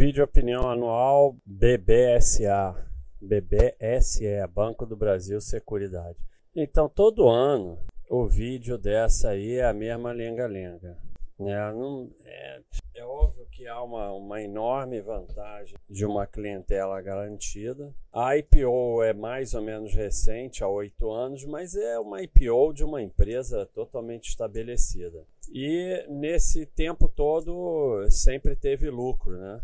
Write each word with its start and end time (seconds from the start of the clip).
Vídeo 0.00 0.24
opinião 0.24 0.66
anual 0.66 1.36
BBSA. 1.44 2.74
BBSE, 3.20 4.46
Banco 4.50 4.86
do 4.86 4.96
Brasil 4.96 5.42
Seguridade. 5.42 6.16
Então, 6.56 6.88
todo 6.88 7.28
ano, 7.28 7.78
o 8.08 8.26
vídeo 8.26 8.78
dessa 8.78 9.28
aí 9.28 9.56
é 9.56 9.66
a 9.66 9.74
mesma 9.74 10.10
lenga-lenga. 10.10 10.96
É, 11.38 11.52
é, 12.24 12.60
é, 12.94 13.04
óbvio 13.04 13.46
que 13.52 13.66
há 13.66 13.82
uma, 13.82 14.10
uma 14.12 14.40
enorme 14.40 15.02
vantagem 15.02 15.76
de 15.86 16.06
uma 16.06 16.26
clientela 16.26 16.98
garantida. 17.02 17.94
A 18.10 18.38
IPO 18.38 19.02
é 19.02 19.12
mais 19.12 19.52
ou 19.52 19.60
menos 19.60 19.92
recente, 19.92 20.64
há 20.64 20.68
oito 20.68 21.10
anos, 21.10 21.44
mas 21.44 21.74
é 21.74 21.98
uma 21.98 22.22
IPO 22.22 22.72
de 22.72 22.84
uma 22.84 23.02
empresa 23.02 23.66
totalmente 23.66 24.30
estabelecida. 24.30 25.26
E 25.52 26.06
nesse 26.08 26.64
tempo 26.64 27.06
todo 27.06 28.08
sempre 28.08 28.56
teve 28.56 28.88
lucro, 28.88 29.36
né? 29.36 29.60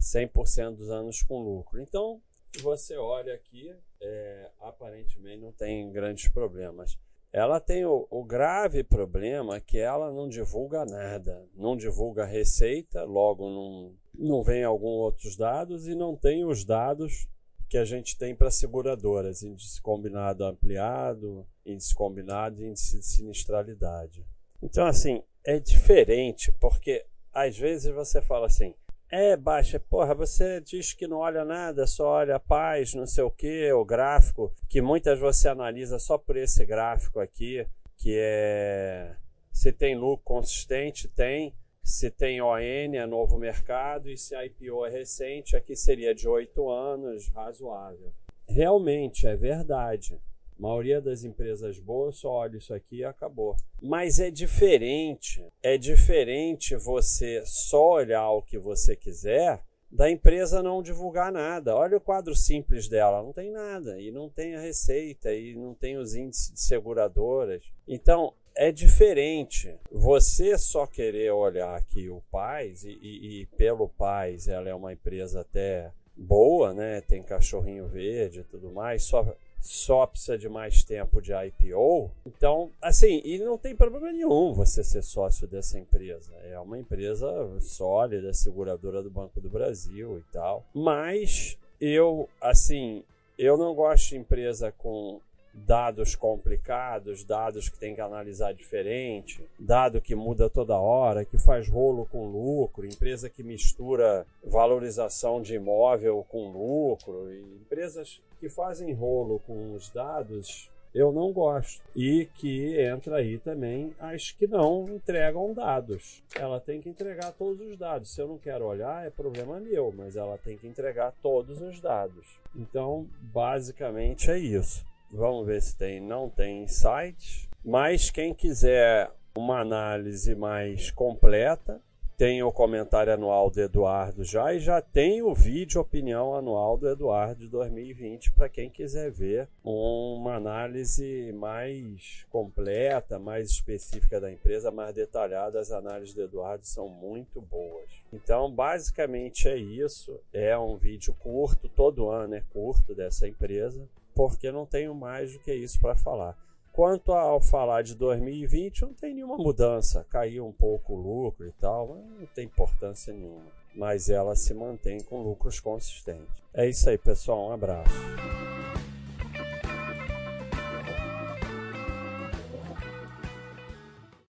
100% 0.00 0.76
dos 0.76 0.90
anos 0.90 1.22
com 1.22 1.38
lucro. 1.38 1.80
Então, 1.80 2.20
você 2.62 2.96
olha 2.96 3.34
aqui, 3.34 3.74
é, 4.00 4.50
aparentemente 4.60 5.38
não 5.38 5.52
tem 5.52 5.90
grandes 5.92 6.28
problemas. 6.28 6.98
Ela 7.32 7.60
tem 7.60 7.84
o, 7.84 8.08
o, 8.10 8.24
grave 8.24 8.82
problema 8.82 9.60
que 9.60 9.78
ela 9.78 10.10
não 10.10 10.28
divulga 10.28 10.84
nada, 10.84 11.46
não 11.54 11.76
divulga 11.76 12.24
receita, 12.24 13.04
logo 13.04 13.48
não, 13.48 13.94
não 14.12 14.42
vem 14.42 14.64
alguns 14.64 14.98
outros 14.98 15.36
dados 15.36 15.86
e 15.86 15.94
não 15.94 16.16
tem 16.16 16.44
os 16.44 16.64
dados 16.64 17.28
que 17.68 17.78
a 17.78 17.84
gente 17.84 18.18
tem 18.18 18.34
para 18.34 18.50
seguradoras, 18.50 19.44
índice 19.44 19.80
combinado 19.80 20.44
ampliado, 20.44 21.46
índice 21.64 21.94
combinado 21.94 22.60
e 22.60 22.66
índice 22.66 22.98
de 22.98 23.06
sinistralidade. 23.06 24.26
Então, 24.60 24.84
assim, 24.84 25.22
é 25.46 25.60
diferente, 25.60 26.50
porque 26.60 27.06
às 27.32 27.56
vezes 27.56 27.94
você 27.94 28.20
fala 28.20 28.46
assim, 28.46 28.74
é, 29.10 29.36
Baixa, 29.36 29.80
porra, 29.80 30.14
você 30.14 30.60
diz 30.60 30.92
que 30.92 31.06
não 31.06 31.18
olha 31.18 31.44
nada, 31.44 31.86
só 31.86 32.06
olha 32.06 32.38
paz, 32.38 32.94
não 32.94 33.06
sei 33.06 33.24
o 33.24 33.30
que, 33.30 33.72
o 33.72 33.84
gráfico, 33.84 34.54
que 34.68 34.80
muitas 34.80 35.18
você 35.18 35.48
analisa 35.48 35.98
só 35.98 36.16
por 36.16 36.36
esse 36.36 36.64
gráfico 36.64 37.18
aqui, 37.18 37.66
que 37.96 38.16
é 38.16 39.16
se 39.52 39.72
tem 39.72 39.96
lucro 39.96 40.24
consistente, 40.24 41.08
tem, 41.08 41.54
se 41.82 42.10
tem 42.10 42.40
ON 42.40 42.58
é 42.58 43.06
novo 43.06 43.36
mercado 43.36 44.08
e 44.08 44.16
se 44.16 44.34
a 44.34 44.44
IPO 44.46 44.86
é 44.86 44.90
recente, 44.90 45.56
aqui 45.56 45.74
seria 45.74 46.14
de 46.14 46.28
oito 46.28 46.70
anos, 46.70 47.28
razoável. 47.28 48.12
Realmente 48.48 49.26
é 49.26 49.36
verdade. 49.36 50.18
A 50.60 50.62
maioria 50.62 51.00
das 51.00 51.24
empresas 51.24 51.78
boas 51.78 52.16
só 52.16 52.32
olha 52.32 52.58
isso 52.58 52.74
aqui 52.74 52.96
e 52.96 53.04
acabou. 53.04 53.56
Mas 53.80 54.20
é 54.20 54.30
diferente. 54.30 55.42
É 55.62 55.78
diferente 55.78 56.76
você 56.76 57.42
só 57.46 57.92
olhar 57.92 58.30
o 58.30 58.42
que 58.42 58.58
você 58.58 58.94
quiser 58.94 59.62
da 59.90 60.10
empresa 60.10 60.62
não 60.62 60.82
divulgar 60.82 61.32
nada. 61.32 61.74
Olha 61.74 61.96
o 61.96 62.00
quadro 62.00 62.36
simples 62.36 62.88
dela, 62.88 63.22
não 63.22 63.32
tem 63.32 63.50
nada, 63.50 63.98
e 63.98 64.10
não 64.10 64.28
tem 64.28 64.54
a 64.54 64.60
receita, 64.60 65.32
e 65.32 65.54
não 65.54 65.74
tem 65.74 65.96
os 65.96 66.14
índices 66.14 66.52
de 66.52 66.60
seguradoras. 66.60 67.64
Então, 67.88 68.34
é 68.54 68.70
diferente 68.70 69.74
você 69.90 70.58
só 70.58 70.86
querer 70.86 71.32
olhar 71.32 71.74
aqui 71.74 72.10
o 72.10 72.22
Paz, 72.30 72.84
e, 72.84 72.98
e, 73.02 73.40
e 73.40 73.46
pelo 73.56 73.88
Paz 73.88 74.46
ela 74.46 74.68
é 74.68 74.74
uma 74.74 74.92
empresa 74.92 75.40
até 75.40 75.90
boa, 76.14 76.74
né? 76.74 77.00
Tem 77.00 77.22
cachorrinho 77.22 77.88
verde 77.88 78.40
e 78.40 78.44
tudo 78.44 78.70
mais, 78.70 79.04
só 79.04 79.34
só 79.60 80.06
precisa 80.06 80.38
de 80.38 80.48
mais 80.48 80.82
tempo 80.82 81.20
de 81.20 81.32
IPO. 81.32 82.10
Então, 82.26 82.70
assim, 82.80 83.20
e 83.24 83.38
não 83.38 83.58
tem 83.58 83.76
problema 83.76 84.10
nenhum 84.12 84.52
você 84.52 84.82
ser 84.82 85.02
sócio 85.02 85.46
dessa 85.46 85.78
empresa. 85.78 86.32
É 86.44 86.58
uma 86.58 86.78
empresa 86.78 87.28
sólida, 87.60 88.32
seguradora 88.32 89.02
do 89.02 89.10
Banco 89.10 89.40
do 89.40 89.50
Brasil 89.50 90.18
e 90.18 90.32
tal. 90.32 90.64
Mas 90.74 91.58
eu, 91.80 92.28
assim, 92.40 93.04
eu 93.38 93.56
não 93.56 93.74
gosto 93.74 94.10
de 94.10 94.18
empresa 94.18 94.72
com 94.72 95.20
dados 95.52 96.14
complicados, 96.14 97.24
dados 97.24 97.68
que 97.68 97.78
tem 97.78 97.94
que 97.94 98.00
analisar 98.00 98.52
diferente, 98.52 99.44
dado 99.58 100.00
que 100.00 100.14
muda 100.14 100.48
toda 100.48 100.78
hora, 100.78 101.24
que 101.24 101.38
faz 101.38 101.68
rolo 101.68 102.06
com 102.06 102.26
lucro, 102.26 102.86
empresa 102.86 103.28
que 103.28 103.42
mistura 103.42 104.26
valorização 104.44 105.40
de 105.40 105.54
imóvel 105.54 106.24
com 106.28 106.50
lucro, 106.50 107.32
empresas 107.32 108.20
que 108.38 108.48
fazem 108.48 108.92
rolo 108.92 109.40
com 109.46 109.74
os 109.74 109.90
dados 109.90 110.70
eu 110.94 111.12
não 111.12 111.32
gosto. 111.32 111.82
E 111.94 112.28
que 112.34 112.80
entra 112.80 113.16
aí 113.16 113.38
também 113.38 113.94
as 113.98 114.32
que 114.32 114.46
não 114.46 114.88
entregam 114.88 115.54
dados. 115.54 116.22
Ela 116.34 116.60
tem 116.60 116.80
que 116.80 116.88
entregar 116.88 117.32
todos 117.32 117.60
os 117.60 117.76
dados. 117.76 118.12
Se 118.12 118.20
eu 118.20 118.28
não 118.28 118.38
quero 118.38 118.64
olhar, 118.64 119.06
é 119.06 119.10
problema 119.10 119.60
meu, 119.60 119.92
mas 119.96 120.16
ela 120.16 120.36
tem 120.38 120.56
que 120.56 120.66
entregar 120.66 121.14
todos 121.22 121.60
os 121.60 121.80
dados. 121.80 122.26
Então, 122.54 123.06
basicamente 123.20 124.30
é 124.30 124.38
isso. 124.38 124.84
Vamos 125.10 125.46
ver 125.46 125.60
se 125.60 125.76
tem. 125.76 126.00
Não 126.00 126.28
tem 126.28 126.62
insights. 126.62 127.48
Mas 127.64 128.10
quem 128.10 128.32
quiser 128.32 129.10
uma 129.34 129.60
análise 129.60 130.34
mais 130.34 130.90
completa, 130.90 131.80
tem 132.20 132.42
o 132.42 132.52
comentário 132.52 133.14
anual 133.14 133.50
do 133.50 133.58
Eduardo 133.58 134.22
já 134.22 134.52
e 134.52 134.60
já 134.60 134.82
tem 134.82 135.22
o 135.22 135.34
vídeo 135.34 135.80
opinião 135.80 136.34
anual 136.34 136.76
do 136.76 136.86
Eduardo 136.86 137.40
de 137.40 137.48
2020 137.48 138.32
para 138.32 138.46
quem 138.46 138.68
quiser 138.68 139.10
ver 139.10 139.48
uma 139.64 140.34
análise 140.34 141.32
mais 141.32 142.26
completa, 142.28 143.18
mais 143.18 143.48
específica 143.48 144.20
da 144.20 144.30
empresa, 144.30 144.70
mais 144.70 144.94
detalhada. 144.94 145.58
As 145.58 145.72
análises 145.72 146.14
do 146.14 146.22
Eduardo 146.22 146.66
são 146.66 146.90
muito 146.90 147.40
boas. 147.40 147.88
Então, 148.12 148.50
basicamente 148.50 149.48
é 149.48 149.56
isso. 149.56 150.20
É 150.30 150.58
um 150.58 150.76
vídeo 150.76 151.14
curto, 151.20 151.70
todo 151.70 152.10
ano 152.10 152.34
é 152.34 152.42
curto 152.52 152.94
dessa 152.94 153.26
empresa 153.26 153.88
porque 154.14 154.50
não 154.50 154.66
tenho 154.66 154.94
mais 154.94 155.32
do 155.32 155.38
que 155.40 155.52
isso 155.52 155.80
para 155.80 155.96
falar. 155.96 156.36
Quanto 156.72 157.12
ao 157.12 157.40
falar 157.40 157.82
de 157.82 157.94
2020, 157.94 158.82
não 158.82 158.94
tem 158.94 159.14
nenhuma 159.14 159.36
mudança. 159.36 160.06
Caiu 160.08 160.46
um 160.46 160.52
pouco 160.52 160.94
o 160.94 160.96
lucro 160.96 161.46
e 161.46 161.52
tal, 161.52 161.88
mas 161.88 162.20
não 162.20 162.26
tem 162.26 162.44
importância 162.44 163.12
nenhuma. 163.12 163.50
Mas 163.74 164.08
ela 164.08 164.36
se 164.36 164.54
mantém 164.54 165.00
com 165.00 165.22
lucros 165.22 165.60
consistentes. 165.60 166.28
É 166.54 166.68
isso 166.68 166.88
aí, 166.88 166.96
pessoal. 166.96 167.48
Um 167.48 167.52
abraço. 167.52 168.39